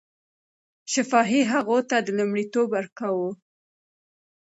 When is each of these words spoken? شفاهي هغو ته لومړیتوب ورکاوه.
شفاهي 0.93 1.41
هغو 1.51 1.77
ته 1.89 1.97
لومړیتوب 2.17 2.67
ورکاوه. 2.71 3.29